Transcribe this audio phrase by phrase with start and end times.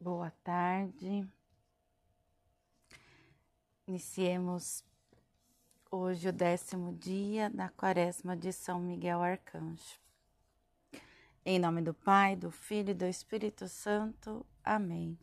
[0.00, 1.28] Boa tarde.
[3.84, 4.84] Iniciemos
[5.90, 10.00] hoje o décimo dia da quaresma de São Miguel Arcanjo.
[11.44, 14.46] Em nome do Pai, do Filho e do Espírito Santo.
[14.62, 15.18] Amém.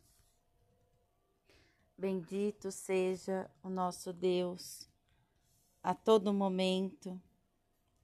[1.96, 4.86] Bendito seja o nosso Deus
[5.82, 7.18] a todo momento,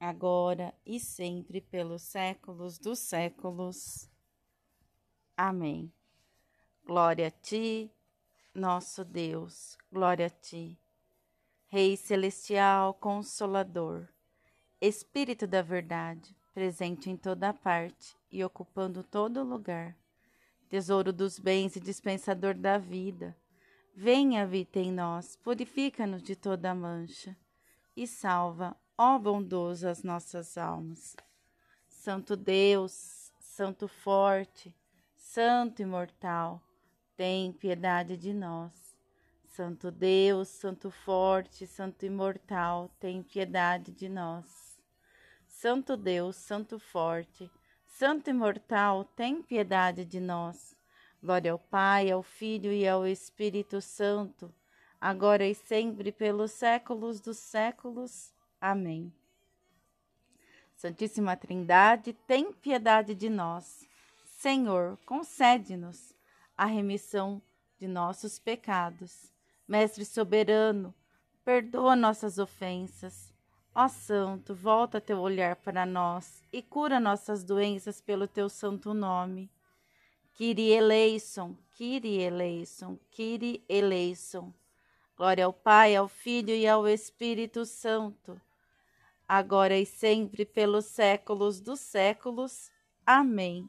[0.00, 4.08] agora e sempre, pelos séculos dos séculos.
[5.36, 5.92] Amém.
[6.84, 7.90] Glória a ti,
[8.52, 10.76] nosso Deus, glória a ti.
[11.68, 14.08] Rei celestial, consolador,
[14.80, 19.96] Espírito da verdade, presente em toda parte e ocupando todo lugar,
[20.68, 23.36] tesouro dos bens e dispensador da vida,
[23.94, 27.36] venha, habita em nós, purifica-nos de toda mancha
[27.96, 31.14] e salva, ó bondoso, as nossas almas.
[31.88, 34.74] Santo Deus, Santo forte,
[35.14, 36.60] Santo imortal,
[37.22, 38.72] tem piedade de nós.
[39.46, 44.76] Santo Deus, Santo forte, Santo imortal, tem piedade de nós.
[45.46, 47.48] Santo Deus, Santo forte,
[47.86, 50.74] Santo imortal, tem piedade de nós.
[51.22, 54.52] Glória ao Pai, ao Filho e ao Espírito Santo,
[55.00, 58.34] agora e sempre, pelos séculos dos séculos.
[58.60, 59.14] Amém.
[60.74, 63.88] Santíssima Trindade, tem piedade de nós.
[64.24, 66.11] Senhor, concede-nos
[66.56, 67.40] a remissão
[67.78, 69.32] de nossos pecados.
[69.66, 70.94] Mestre soberano,
[71.44, 73.32] perdoa nossas ofensas.
[73.74, 79.50] Ó Santo, volta teu olhar para nós e cura nossas doenças pelo teu santo nome.
[80.34, 84.52] Kyrie eleison, Kyrie eleison, Kyrie eleison.
[85.16, 88.40] Glória ao Pai, ao Filho e ao Espírito Santo,
[89.28, 92.70] agora e sempre pelos séculos dos séculos.
[93.06, 93.68] Amém.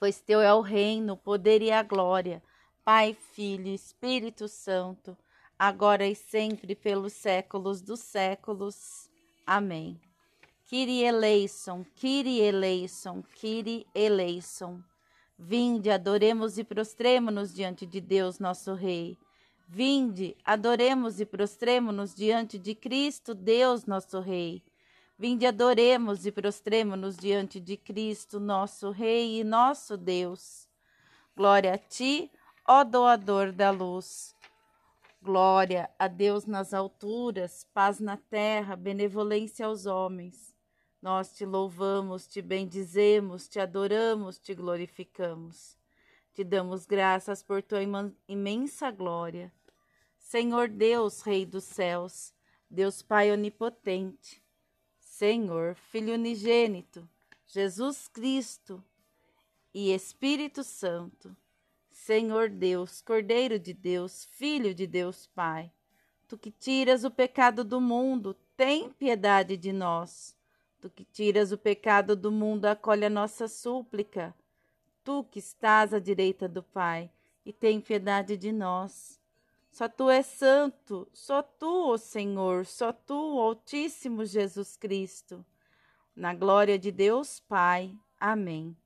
[0.00, 2.42] pois teu é o reino, o poder e a glória,
[2.82, 5.14] Pai, Filho Espírito Santo,
[5.58, 9.10] agora e sempre pelos séculos dos séculos.
[9.46, 10.00] Amém.
[10.64, 14.82] Kyrie eleison, Kyrie eleison, Kyrie eleison.
[15.38, 19.18] Vinde, adoremos e prostremo-nos diante de Deus, nosso Rei.
[19.68, 24.62] Vinde, adoremos e prostremo-nos diante de Cristo, Deus, nosso Rei.
[25.20, 30.66] Vinde adoremos e prostremo-nos diante de Cristo, nosso Rei e nosso Deus.
[31.36, 32.32] Glória a ti,
[32.66, 34.34] ó doador da luz.
[35.20, 40.54] Glória a Deus nas alturas, paz na terra, benevolência aos homens.
[41.02, 45.76] Nós te louvamos, te bendizemos, te adoramos, te glorificamos.
[46.32, 47.80] Te damos graças por tua
[48.26, 49.52] imensa glória.
[50.16, 52.32] Senhor Deus, Rei dos céus,
[52.70, 54.39] Deus Pai onipotente,
[55.20, 57.06] Senhor, Filho unigênito,
[57.46, 58.82] Jesus Cristo
[59.74, 61.36] e Espírito Santo,
[61.90, 65.70] Senhor Deus, Cordeiro de Deus, Filho de Deus Pai,
[66.26, 70.34] tu que tiras o pecado do mundo, tem piedade de nós.
[70.80, 74.34] Tu que tiras o pecado do mundo, acolhe a nossa súplica.
[75.04, 77.10] Tu que estás à direita do Pai,
[77.44, 79.19] e tem piedade de nós.
[79.70, 85.44] Só tu és santo, só tu, ó Senhor, só tu, Altíssimo Jesus Cristo.
[86.14, 87.96] Na glória de Deus Pai.
[88.18, 88.76] Amém.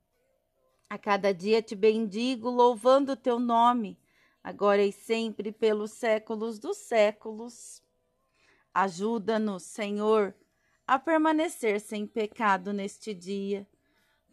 [0.87, 3.99] A cada dia te bendigo, louvando o teu nome,
[4.43, 7.81] agora e sempre, pelos séculos dos séculos.
[8.71, 10.35] Ajuda-nos, Senhor,
[10.85, 13.67] a permanecer sem pecado neste dia.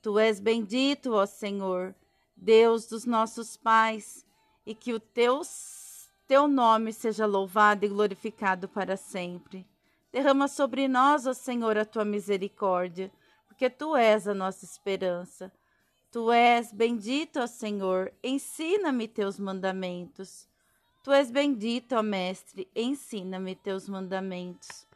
[0.02, 1.94] Tu és bendito, ó Senhor,
[2.36, 4.26] Deus dos nossos pais,
[4.66, 5.42] e que o teu
[6.32, 9.66] teu nome seja louvado e glorificado para sempre.
[10.10, 13.12] Derrama sobre nós, ó Senhor, a tua misericórdia,
[13.46, 15.52] porque tu és a nossa esperança.
[16.10, 20.48] Tu és bendito, ó Senhor, ensina-me teus mandamentos.
[21.02, 24.86] Tu és bendito, ó Mestre, ensina-me teus mandamentos.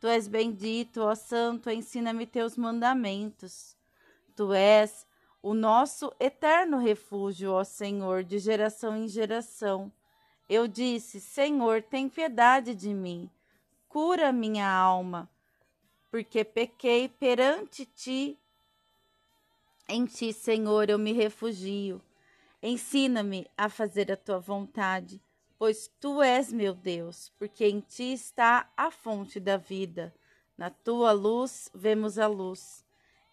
[0.00, 3.76] Tu és bendito, ó Santo, ensina-me teus mandamentos.
[4.34, 5.06] Tu és
[5.42, 9.92] o nosso eterno refúgio, ó Senhor, de geração em geração.
[10.48, 13.28] Eu disse: Senhor, tem piedade de mim,
[13.88, 15.28] cura minha alma,
[16.10, 18.38] porque pequei perante ti.
[19.88, 22.00] Em ti, Senhor, eu me refugio.
[22.62, 25.20] Ensina-me a fazer a tua vontade,
[25.58, 30.14] pois tu és meu Deus, porque em ti está a fonte da vida.
[30.56, 32.84] Na tua luz vemos a luz.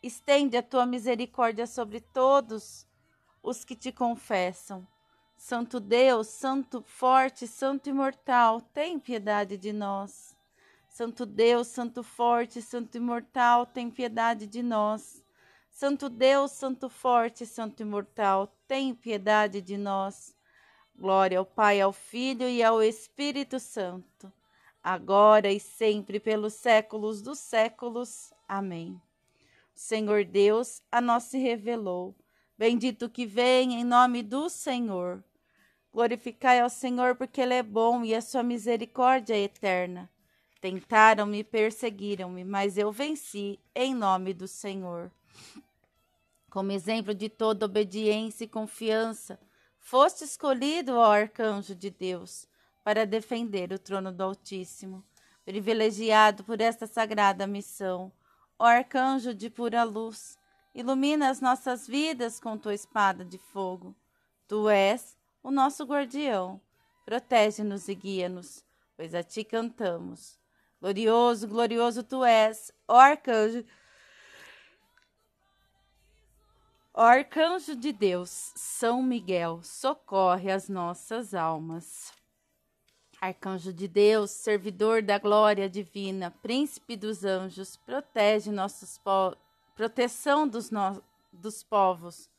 [0.01, 2.85] Estende a tua misericórdia sobre todos
[3.41, 4.85] os que te confessam.
[5.45, 10.37] Santo Deus, Santo forte, Santo imortal, tem piedade de nós.
[10.87, 15.21] Santo Deus, Santo forte, Santo imortal, tem piedade de nós.
[15.69, 20.33] Santo Deus, Santo forte, Santo imortal, tem piedade de nós.
[20.95, 24.31] Glória ao Pai, ao Filho e ao Espírito Santo,
[24.81, 28.33] agora e sempre pelos séculos dos séculos.
[28.47, 28.97] Amém.
[29.75, 32.15] Senhor Deus a nós se revelou.
[32.57, 35.21] Bendito que vem em nome do Senhor.
[35.93, 40.09] Glorificai ao Senhor, porque Ele é bom e a sua misericórdia é eterna.
[40.59, 45.11] Tentaram-me, perseguiram-me, mas eu venci em nome do Senhor.
[46.49, 49.39] Como exemplo de toda obediência e confiança,
[49.77, 52.47] foste escolhido, ó arcanjo de Deus,
[52.83, 55.03] para defender o trono do Altíssimo,
[55.45, 58.11] privilegiado por esta sagrada missão.
[58.57, 60.39] Ó arcanjo de pura luz,
[60.73, 63.95] ilumina as nossas vidas com tua espada de fogo.
[64.47, 66.59] Tu és o nosso guardião.
[67.05, 68.63] Protege-nos e guia-nos,
[68.95, 70.39] pois a ti cantamos.
[70.81, 73.63] Glorioso, glorioso tu és, ó arcanjo
[76.95, 82.13] Ó arcanjo de Deus, São Miguel, socorre as nossas almas.
[83.19, 89.35] Arcanjo de Deus, servidor da glória divina, príncipe dos anjos, protege nossos po
[89.73, 91.01] proteção dos, no
[91.31, 92.29] dos povos.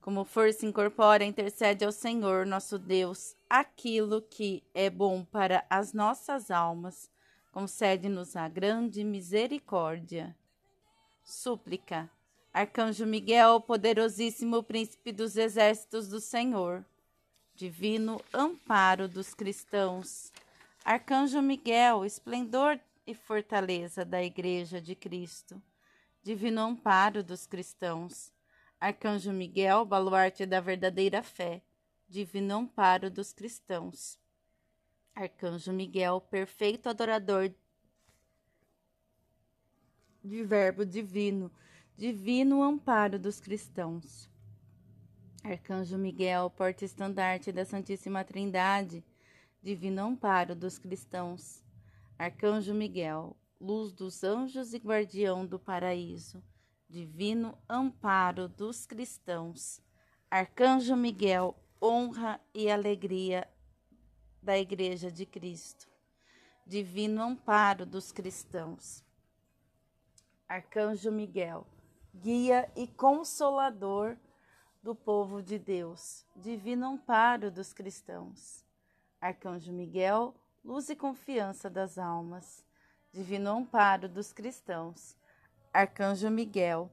[0.00, 6.50] Como força incorpora, intercede ao Senhor, nosso Deus, aquilo que é bom para as nossas
[6.50, 7.10] almas.
[7.52, 10.34] Concede-nos a grande misericórdia.
[11.22, 12.10] Súplica
[12.52, 16.84] Arcanjo Miguel, poderosíssimo príncipe dos exércitos do Senhor,
[17.54, 20.32] divino amparo dos cristãos.
[20.84, 25.62] Arcanjo Miguel, esplendor e fortaleza da Igreja de Cristo,
[26.24, 28.32] divino amparo dos cristãos.
[28.80, 31.62] Arcanjo Miguel, baluarte da verdadeira fé,
[32.08, 34.18] divino amparo dos cristãos.
[35.14, 37.52] Arcanjo Miguel, perfeito adorador
[40.24, 41.52] de Verbo divino,
[41.94, 44.30] divino amparo dos cristãos.
[45.44, 49.04] Arcanjo Miguel, porta-estandarte da Santíssima Trindade,
[49.62, 51.62] divino amparo dos cristãos.
[52.18, 56.42] Arcanjo Miguel, luz dos anjos e guardião do paraíso,
[56.90, 59.80] divino amparo dos cristãos.
[60.28, 63.48] Arcanjo Miguel, honra e alegria
[64.42, 65.88] da Igreja de Cristo,
[66.66, 69.04] divino amparo dos cristãos.
[70.48, 71.64] Arcanjo Miguel,
[72.12, 74.16] guia e consolador
[74.82, 78.64] do povo de Deus, divino amparo dos cristãos.
[79.20, 80.34] Arcanjo Miguel,
[80.64, 82.64] luz e confiança das almas,
[83.12, 85.19] divino amparo dos cristãos.
[85.72, 86.90] Arcanjo Miguel,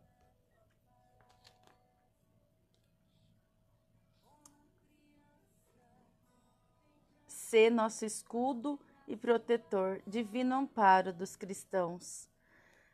[7.25, 12.29] ser nosso escudo e protetor, divino amparo dos cristãos.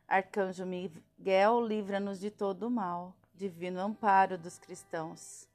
[0.08, 5.50] Arcanjo Miguel, livra-nos de todo o mal, divino amparo dos cristãos.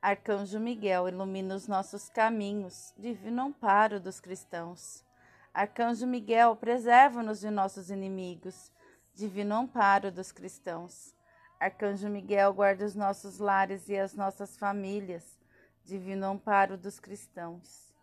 [0.00, 5.04] Arcanjo Miguel, ilumina os nossos caminhos, divino amparo dos cristãos.
[5.52, 8.72] Arcanjo Miguel, preserva-nos de nossos inimigos,
[9.14, 11.14] divino amparo dos cristãos.
[11.60, 15.38] Arcanjo Miguel, guarda os nossos lares e as nossas famílias,
[15.84, 17.94] divino amparo dos cristãos.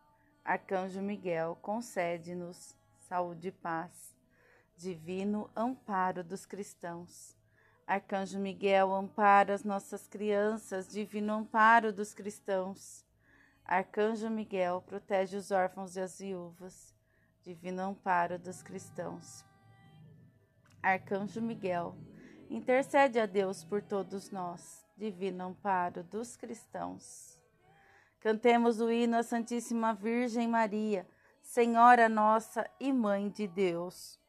[0.43, 2.75] Arcanjo Miguel, concede-nos
[3.07, 4.11] saúde e paz
[4.81, 7.37] divino amparo dos cristãos.
[7.85, 13.05] Arcanjo Miguel, ampara as nossas crianças, divino amparo dos cristãos.
[13.63, 16.95] Arcanjo Miguel, protege os órfãos e as viúvas,
[17.43, 19.50] divino amparo dos cristãos.
[20.83, 21.95] Arcanjo Miguel,
[22.49, 27.39] intercede a Deus por todos nós, divino amparo dos cristãos.
[28.19, 31.07] Cantemos o hino à Santíssima Virgem Maria,
[31.41, 34.19] Senhora nossa e Mãe de Deus.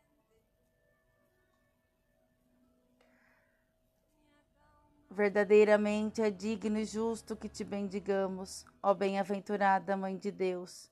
[5.11, 10.91] Verdadeiramente é digno e justo que te bendigamos, ó bem-aventurada Mãe de Deus.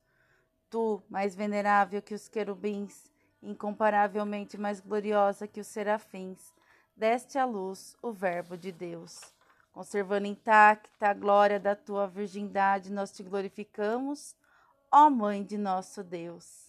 [0.68, 3.10] Tu, mais venerável que os querubins,
[3.42, 6.52] incomparavelmente mais gloriosa que os serafins,
[6.96, 9.32] deste à luz o Verbo de Deus.
[9.72, 14.36] Conservando intacta a glória da tua virgindade, nós te glorificamos,
[14.90, 16.68] ó Mãe de nosso Deus.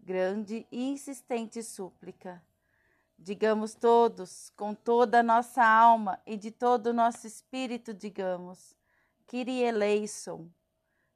[0.00, 2.42] Grande e insistente súplica
[3.24, 8.74] Digamos todos, com toda a nossa alma e de todo o nosso espírito, digamos:
[9.28, 10.50] Kyrie eleison.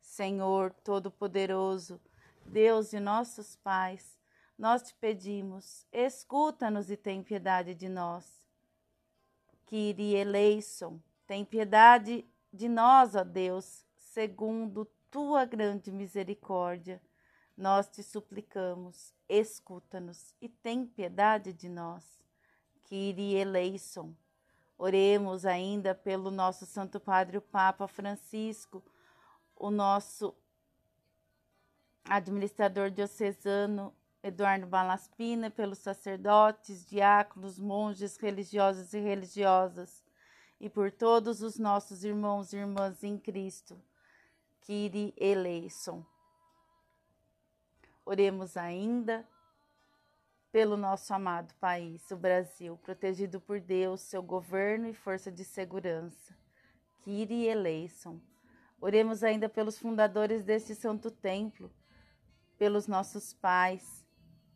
[0.00, 2.00] Senhor Todo-Poderoso,
[2.44, 4.16] Deus de nossos pais,
[4.58, 8.24] nós te pedimos, escuta-nos e tem piedade de nós.
[9.66, 17.02] Kyrie eleison, tem piedade de nós, ó Deus, segundo tua grande misericórdia.
[17.56, 22.04] Nós te suplicamos, escuta-nos e tem piedade de nós.
[22.84, 24.14] Kyrie eleison.
[24.78, 28.84] Oremos ainda pelo nosso Santo Padre, o Papa Francisco,
[29.56, 30.34] o nosso
[32.04, 33.95] administrador diocesano
[34.26, 40.04] Eduardo Balaspina, pelos sacerdotes, diáconos, monges, religiosos e religiosas,
[40.60, 43.80] e por todos os nossos irmãos e irmãs em Cristo.
[44.62, 46.04] Kyrie eleison.
[48.04, 49.24] Oremos ainda
[50.50, 56.36] pelo nosso amado país, o Brasil, protegido por Deus, seu governo e força de segurança.
[57.04, 58.20] Kyrie eleison.
[58.80, 61.72] Oremos ainda pelos fundadores deste santo templo,
[62.58, 64.04] pelos nossos pais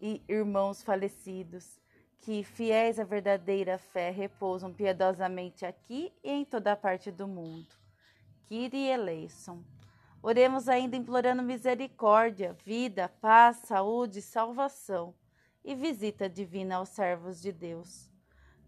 [0.00, 1.80] e irmãos falecidos,
[2.20, 7.68] que, fiéis à verdadeira fé, repousam piedosamente aqui e em toda parte do mundo.
[8.46, 9.62] Kyrie eleison.
[10.22, 15.14] Oremos ainda implorando misericórdia, vida, paz, saúde, salvação
[15.64, 18.10] e visita divina aos servos de Deus.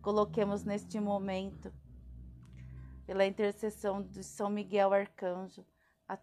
[0.01, 1.73] Coloquemos neste momento
[3.07, 5.67] pela intercessão de São Miguel Arcanjo,
[6.09, 6.19] a,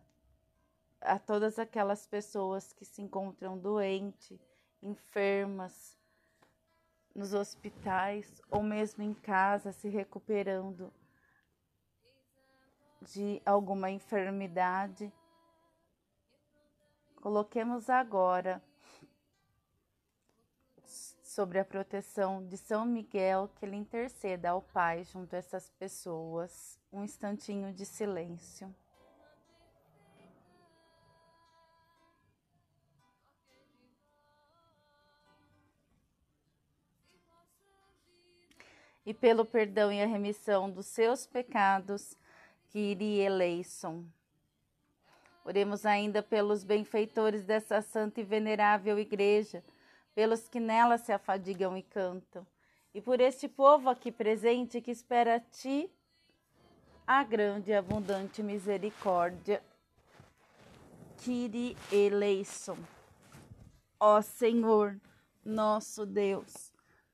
[1.02, 4.40] a todas aquelas pessoas que se encontram doentes,
[4.82, 5.98] enfermas,
[7.14, 10.94] nos hospitais ou mesmo em casa se recuperando
[13.02, 15.12] de alguma enfermidade.
[17.16, 18.62] Coloquemos agora
[21.24, 26.80] sobre a proteção de São Miguel, que ele interceda ao Pai junto a essas pessoas.
[26.92, 28.74] Um instantinho de silêncio.
[39.06, 42.16] E pelo perdão e a remissão dos seus pecados,
[42.72, 44.06] Kyrie eleison.
[45.44, 49.64] Oremos ainda pelos benfeitores dessa santa e venerável igreja
[50.14, 52.46] pelos que nela se afadigam e cantam,
[52.94, 55.90] e por este povo aqui presente que espera a ti
[57.08, 59.64] a grande e abundante misericórdia.
[61.18, 62.78] Kyrie eleison.
[64.00, 65.00] Ó Senhor,
[65.44, 66.69] nosso Deus,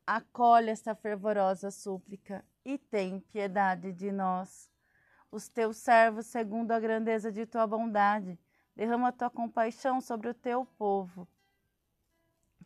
[0.05, 4.69] acolhe esta fervorosa súplica e tem piedade de nós.
[5.31, 8.39] Os teus servos, segundo a grandeza de tua bondade,
[8.75, 11.27] derrama tua compaixão sobre o teu povo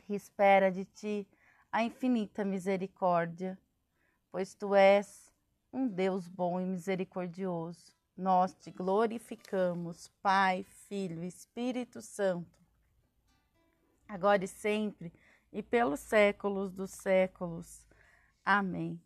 [0.10, 1.28] que espera de ti
[1.72, 3.58] a infinita misericórdia,
[4.32, 5.32] pois tu és
[5.72, 7.94] um Deus bom e misericordioso.
[8.18, 12.60] Nós te glorificamos, Pai, Filho Espírito Santo,
[14.08, 15.14] agora e sempre
[15.52, 17.88] e pelos séculos dos séculos.
[18.46, 19.02] Amém.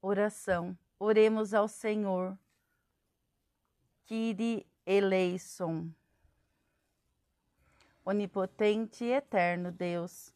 [0.00, 0.76] Oração.
[0.98, 2.38] Oremos ao Senhor.
[4.06, 5.90] Kyrie eleison
[8.10, 10.32] onipotente e eterno Deus,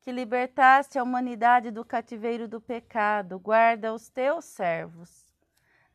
[0.00, 5.26] que libertaste a humanidade do cativeiro do pecado, guarda os teus servos.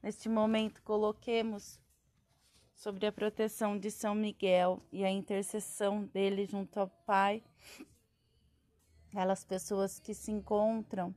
[0.04, 1.80] Neste momento, coloquemos
[2.76, 7.42] sobre a proteção de São Miguel e a intercessão dele junto ao Pai,
[9.08, 11.16] aquelas pessoas que se encontram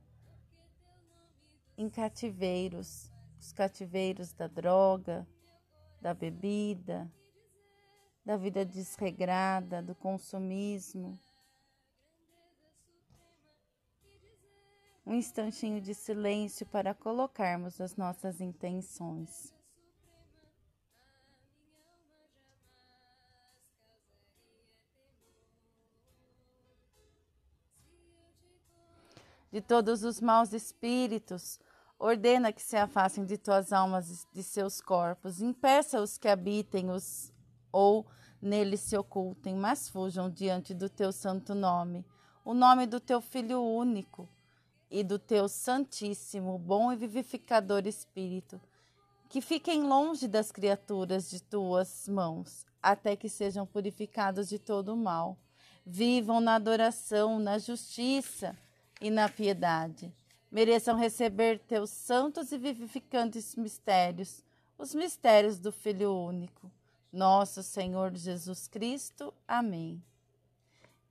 [1.77, 5.27] em cativeiros, os cativeiros da droga,
[6.00, 7.11] da bebida,
[8.25, 11.19] da vida desregrada, do consumismo.
[15.05, 19.58] Um instantinho de silêncio para colocarmos as nossas intenções.
[29.50, 31.59] De todos os maus espíritos,
[31.99, 37.33] ordena que se afastem de tuas almas de seus corpos, impeça os que habitem os
[37.73, 38.07] ou
[38.43, 42.05] neles se ocultem, mas fujam diante do teu santo nome,
[42.45, 44.28] o nome do teu Filho único
[44.90, 48.61] e do teu Santíssimo, bom e vivificador Espírito,
[49.31, 54.97] que fiquem longe das criaturas de tuas mãos, até que sejam purificados de todo o
[54.97, 55.37] mal.
[55.85, 58.57] Vivam na adoração, na justiça
[59.00, 60.12] e na piedade.
[60.50, 64.43] Mereçam receber teus santos e vivificantes mistérios,
[64.76, 66.71] os mistérios do Filho único
[67.12, 69.33] nosso Senhor Jesus Cristo.
[69.47, 70.02] Amém.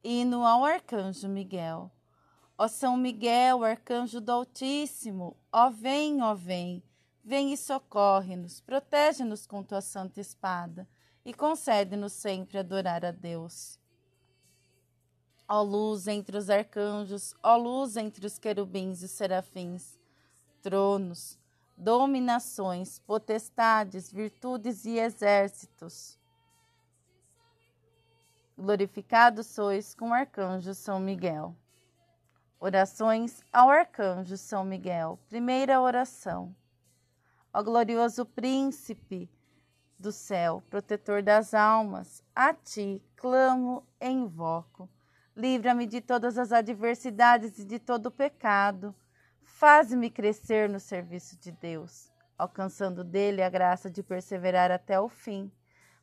[0.03, 1.91] Hino ao Arcanjo Miguel.
[2.57, 6.81] Ó São Miguel, arcanjo do Altíssimo, ó vem, ó vem,
[7.27, 10.87] Vem e socorre-nos, protege-nos com tua santa espada
[11.25, 13.77] e concede-nos sempre adorar a Deus.
[15.49, 19.97] Ó luz entre os arcanjos, ó luz entre os querubins e serafins,
[20.61, 21.39] tronos,
[21.77, 26.19] dominações, potestades, virtudes e exércitos.
[28.57, 31.55] Glorificado sois com o arcanjo São Miguel.
[32.59, 35.19] Orações ao arcanjo São Miguel.
[35.29, 36.53] Primeira oração.
[37.53, 39.29] Ó glorioso príncipe
[39.97, 44.89] do céu, protetor das almas, a ti clamo e invoco.
[45.37, 48.93] Livra-me de todas as adversidades e de todo o pecado.
[49.41, 55.49] Faz-me crescer no serviço de Deus, alcançando dele a graça de perseverar até o fim,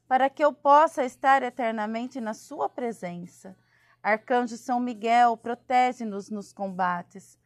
[0.08, 3.54] para que eu possa estar eternamente na sua presença.
[4.02, 7.36] Arcanjo São Miguel, protege-nos nos combates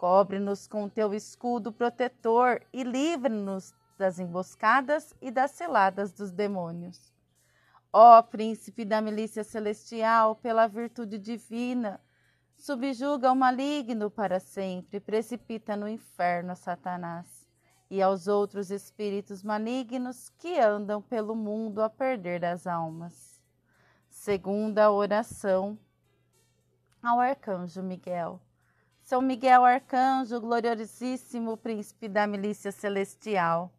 [0.00, 7.12] Cobre-nos com teu escudo protetor e livre-nos das emboscadas e das celadas dos demônios.
[7.92, 12.00] Ó príncipe da milícia celestial, pela virtude divina,
[12.56, 17.26] subjuga o maligno para sempre, precipita no inferno a Satanás
[17.90, 23.42] e aos outros espíritos malignos que andam pelo mundo a perder as almas.
[24.08, 25.76] Segunda oração
[27.02, 28.40] ao arcanjo Miguel.
[29.02, 33.72] São Miguel Arcanjo, gloriosíssimo príncipe da milícia celestial.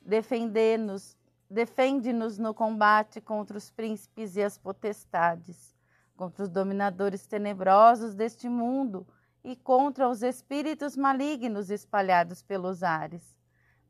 [0.00, 1.16] Defende-nos,
[1.50, 5.74] defende-nos no combate contra os príncipes e as potestades,
[6.16, 9.06] contra os dominadores tenebrosos deste mundo
[9.44, 13.36] e contra os espíritos malignos espalhados pelos ares.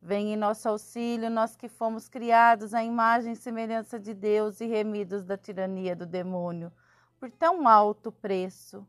[0.03, 4.67] Vem em nosso auxílio, nós que fomos criados à imagem e semelhança de Deus e
[4.67, 6.71] remidos da tirania do demônio,
[7.19, 8.87] por tão alto preço.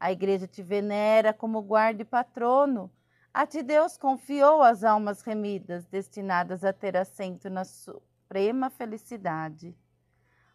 [0.00, 2.90] A igreja te venera como guarda e patrono.
[3.38, 9.76] A ti Deus confiou as almas remidas, destinadas a ter assento na suprema felicidade.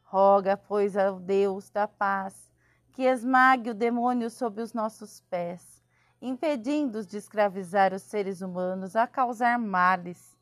[0.03, 2.51] Roga, pois, ao Deus da paz,
[2.91, 5.83] que esmague o demônio sob os nossos pés,
[6.19, 10.35] impedindo-os de escravizar os seres humanos a causar males.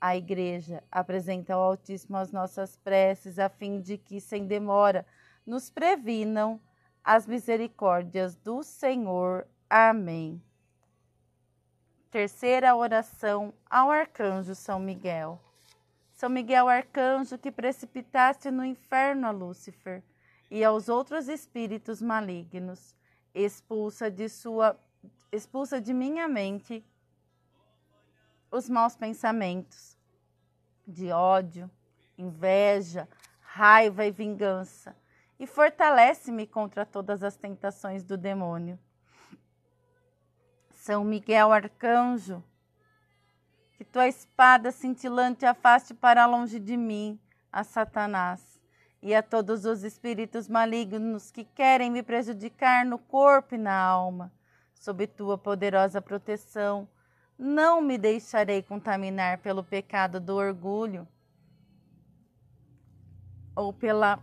[0.00, 5.04] A Igreja apresenta ao Altíssimo as nossas preces, a fim de que, sem demora,
[5.44, 6.60] nos previnam
[7.02, 9.48] as misericórdias do Senhor.
[9.74, 10.38] Amém.
[12.10, 15.40] Terceira oração ao arcanjo São Miguel.
[16.12, 20.02] São Miguel, arcanjo que precipitaste no inferno a Lúcifer
[20.50, 22.94] e aos outros espíritos malignos,
[23.34, 24.78] expulsa de sua
[25.32, 26.84] expulsa de minha mente
[28.50, 29.96] os maus pensamentos
[30.86, 31.70] de ódio,
[32.18, 33.08] inveja,
[33.40, 34.94] raiva e vingança
[35.40, 38.78] e fortalece-me contra todas as tentações do demônio.
[40.82, 42.42] São Miguel Arcanjo,
[43.74, 47.20] que tua espada cintilante afaste para longe de mim
[47.52, 48.60] a Satanás
[49.00, 54.32] e a todos os espíritos malignos que querem me prejudicar no corpo e na alma.
[54.74, 56.88] Sob tua poderosa proteção,
[57.38, 61.06] não me deixarei contaminar pelo pecado do orgulho
[63.54, 64.18] ou pela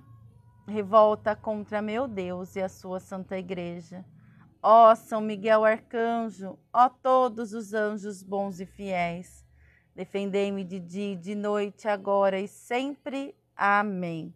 [0.67, 4.03] revolta contra meu Deus e a sua santa igreja.
[4.61, 9.45] Ó São Miguel Arcanjo, ó todos os anjos bons e fiéis,
[9.95, 13.33] defendei-me de dia e de noite, agora e sempre.
[13.55, 14.35] Amém.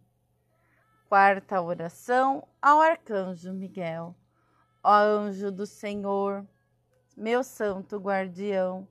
[1.10, 4.16] Quarta oração ao Arcanjo Miguel.
[4.82, 6.46] Ó anjo do Senhor,
[7.14, 8.88] meu santo guardião,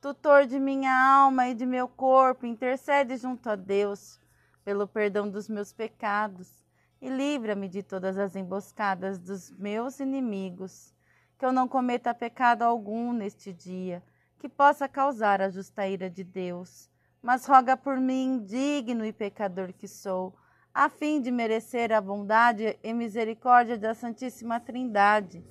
[0.00, 4.20] tutor de minha alma e de meu corpo, intercede junto a Deus
[4.64, 6.65] pelo perdão dos meus pecados
[7.06, 10.92] e livra-me de todas as emboscadas dos meus inimigos,
[11.38, 14.02] que eu não cometa pecado algum neste dia,
[14.40, 16.90] que possa causar a justa ira de Deus.
[17.22, 20.36] Mas roga por mim, digno e pecador que sou,
[20.74, 25.44] a fim de merecer a bondade e misericórdia da Santíssima Trindade,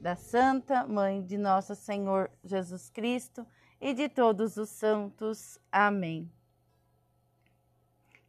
[0.00, 3.46] da Santa Mãe de Nosso Senhor Jesus Cristo
[3.78, 5.58] e de todos os santos.
[5.70, 6.32] Amém.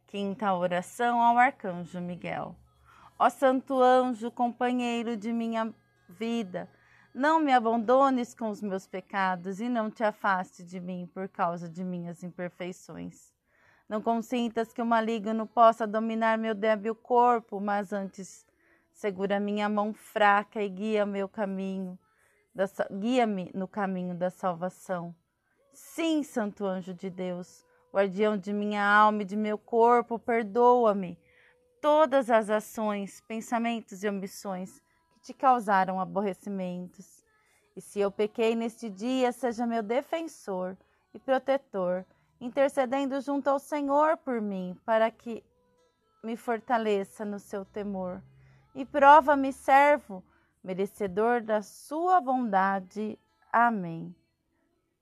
[0.06, 2.54] Quinta oração ao Arcanjo Miguel.
[3.24, 5.74] Ó Santo Anjo, companheiro de minha
[6.10, 6.68] vida,
[7.14, 11.66] não me abandones com os meus pecados e não te afaste de mim por causa
[11.66, 13.32] de minhas imperfeições.
[13.88, 18.44] Não consintas que o maligno possa dominar meu débil corpo, mas antes
[18.92, 21.98] segura minha mão fraca e guia meu caminho,
[23.00, 25.16] guia-me no caminho da salvação.
[25.72, 31.18] Sim, Santo Anjo de Deus, guardião de minha alma e de meu corpo, perdoa-me
[31.84, 34.80] todas as ações, pensamentos e ambições
[35.12, 37.22] que te causaram aborrecimentos
[37.76, 40.78] E se eu pequei neste dia, seja meu defensor
[41.12, 42.06] e protetor,
[42.40, 45.44] intercedendo junto ao Senhor por mim, para que
[46.22, 48.22] me fortaleça no seu temor.
[48.74, 50.24] E prova-me, servo,
[50.62, 53.18] merecedor da sua bondade.
[53.52, 54.16] Amém.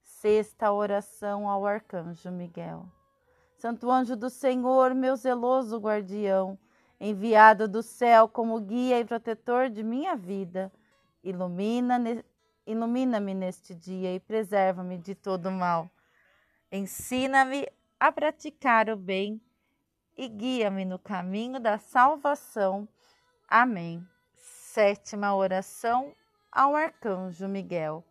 [0.03, 2.85] Sexta oração ao Arcanjo Miguel.
[3.57, 6.59] Santo anjo do Senhor, meu zeloso guardião,
[7.05, 10.73] enviado do céu como guia e protetor de minha vida,
[11.25, 12.25] ilumina-me
[12.65, 15.91] ilumina neste dia e preserva-me de todo mal.
[16.71, 17.67] Ensina-me
[17.99, 19.43] a praticar o bem
[20.17, 22.89] e guia-me no caminho da salvação.
[23.49, 24.07] Amém.
[24.37, 26.15] Sétima oração
[26.53, 28.05] ao Arcanjo Miguel.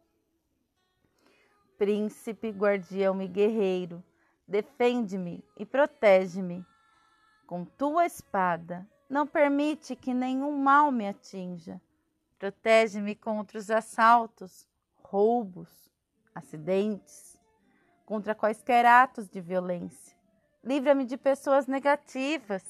[1.77, 4.03] Príncipe, guardião e guerreiro,
[4.45, 6.65] defende-me e protege-me.
[7.51, 11.81] Com tua espada, não permite que nenhum mal me atinja.
[12.39, 14.65] Protege-me contra os assaltos,
[15.03, 15.91] roubos,
[16.33, 17.37] acidentes,
[18.05, 20.15] contra quaisquer atos de violência.
[20.63, 22.63] Livra-me de pessoas negativas.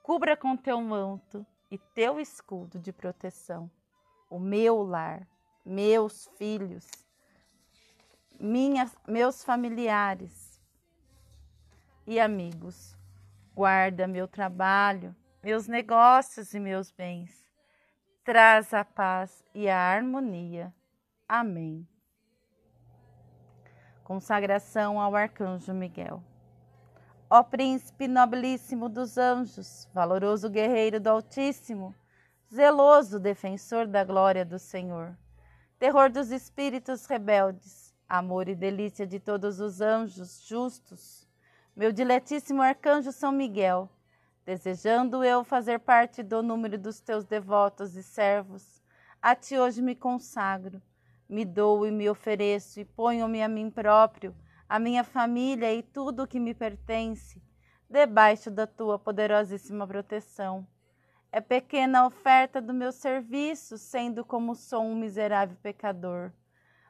[0.00, 3.68] Cubra com teu manto e teu escudo de proteção
[4.30, 5.26] o meu lar,
[5.66, 6.88] meus filhos,
[8.38, 10.62] minhas, meus familiares
[12.06, 12.96] e amigos.
[13.58, 17.44] Guarda meu trabalho, meus negócios e meus bens.
[18.22, 20.72] Traz a paz e a harmonia.
[21.28, 21.84] Amém.
[24.04, 26.22] Consagração ao Arcanjo Miguel.
[27.28, 31.92] Ó Príncipe nobilíssimo dos anjos, valoroso guerreiro do Altíssimo,
[32.54, 35.18] zeloso defensor da glória do Senhor,
[35.80, 41.27] terror dos espíritos rebeldes, amor e delícia de todos os anjos justos,
[41.78, 43.88] meu diletíssimo arcanjo São Miguel,
[44.44, 48.82] desejando eu fazer parte do número dos teus devotos e servos,
[49.22, 50.82] a ti hoje me consagro,
[51.28, 54.34] me dou e me ofereço e ponho-me a mim próprio,
[54.68, 57.40] a minha família e tudo o que me pertence,
[57.88, 60.66] debaixo da tua poderosíssima proteção.
[61.30, 66.32] É pequena a oferta do meu serviço, sendo como sou um miserável pecador.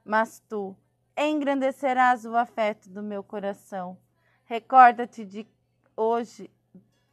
[0.03, 0.75] Mas tu
[1.15, 3.99] engrandecerás o afeto do meu coração
[4.49, 5.47] Recorda-te de
[5.95, 6.51] hoje,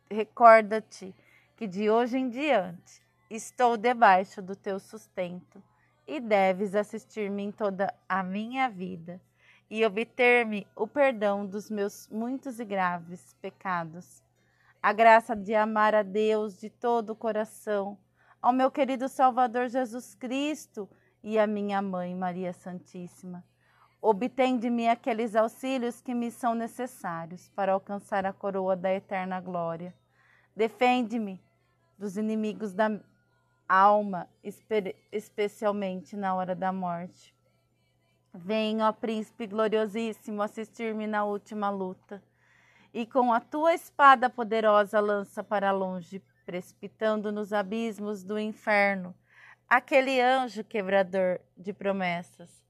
[0.09, 1.13] recorda-te
[1.57, 5.61] que de hoje em diante estou debaixo do teu sustento
[6.07, 9.19] e deves assistir-me em toda a minha vida
[9.69, 14.23] e obter-me o perdão dos meus muitos e graves pecados.
[14.81, 17.97] A graça de amar a Deus de todo o coração,
[18.41, 20.89] ao meu querido Salvador Jesus Cristo
[21.21, 23.43] e à minha mãe Maria Santíssima
[24.07, 29.41] Obtém de mim aqueles auxílios que me são necessários para alcançar a coroa da eterna
[29.41, 29.95] glória.
[30.55, 31.41] Defende-me
[31.97, 32.99] dos inimigos da
[33.67, 34.29] alma,
[35.11, 37.33] especialmente na hora da morte.
[38.31, 42.21] Venha, ó príncipe gloriosíssimo, assistir-me na última luta,
[42.93, 49.15] e com a tua espada poderosa lança para longe, precipitando nos abismos do inferno,
[49.67, 52.64] aquele anjo quebrador de promessas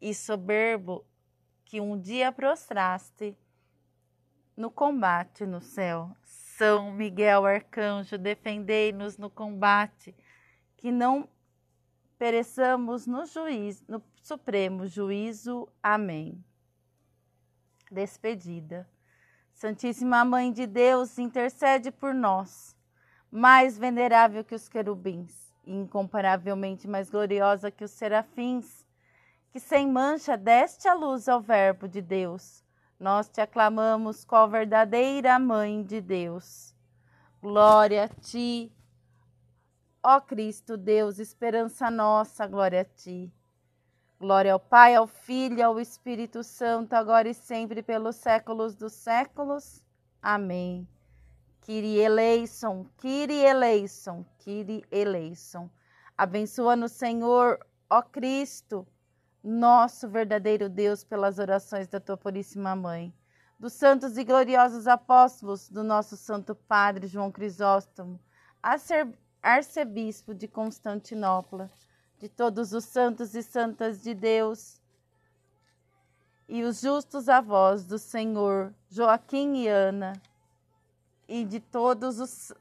[0.00, 1.04] e soberbo
[1.64, 3.36] que um dia prostraste
[4.56, 6.10] no combate no céu.
[6.22, 10.14] São Miguel Arcanjo, defendei-nos no combate,
[10.76, 11.28] que não
[12.18, 15.68] pereçamos no juízo, no supremo juízo.
[15.82, 16.42] Amém.
[17.90, 18.88] Despedida.
[19.52, 22.76] Santíssima Mãe de Deus, intercede por nós,
[23.30, 28.85] mais venerável que os querubins, e incomparavelmente mais gloriosa que os serafins
[29.56, 32.62] que sem mancha deste a luz ao Verbo de Deus.
[33.00, 36.74] Nós te aclamamos qual verdadeira Mãe de Deus.
[37.40, 38.70] Glória a ti,
[40.02, 43.32] ó Cristo Deus, esperança nossa, glória a ti.
[44.20, 49.82] Glória ao Pai, ao Filho ao Espírito Santo, agora e sempre, pelos séculos dos séculos.
[50.20, 50.86] Amém.
[51.62, 55.70] Kyrie eleison, Kyrie eleison, Kyrie eleison.
[56.14, 58.86] Abençoa-nos, Senhor, ó Cristo,
[59.46, 63.14] nosso verdadeiro Deus, pelas orações da tua Puríssima Mãe,
[63.58, 68.18] dos santos e gloriosos apóstolos, do nosso Santo Padre João Crisóstomo,
[69.40, 71.70] arcebispo de Constantinopla,
[72.18, 74.80] de todos os santos e santas de Deus,
[76.48, 80.12] e os justos avós do Senhor, Joaquim e Ana,
[81.28, 82.52] e de todos os,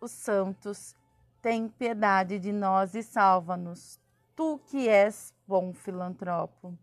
[0.00, 0.94] os santos,
[1.40, 4.00] tem piedade de nós e salva-nos.
[4.34, 6.74] Tu que és bom filantropo.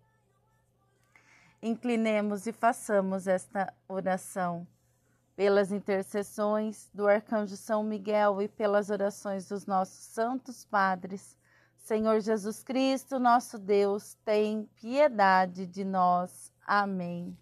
[1.59, 4.67] Inclinemos e façamos esta oração
[5.35, 11.35] pelas intercessões do arcanjo São Miguel e pelas orações dos nossos santos padres,
[11.77, 16.53] Senhor Jesus Cristo, nosso Deus, tem piedade de nós.
[16.63, 17.35] Amém.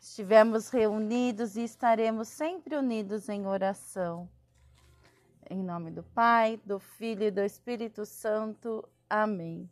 [0.00, 4.28] Estivemos reunidos e estaremos sempre unidos em oração.
[5.50, 8.88] Em nome do Pai, do Filho e do Espírito Santo.
[9.10, 9.68] Amém.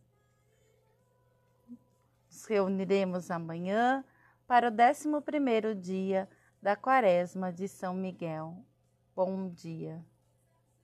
[2.35, 4.05] Nos reuniremos amanhã
[4.44, 6.29] para o 11 dia
[6.61, 8.66] da Quaresma de São Miguel.
[9.14, 10.05] Bom dia.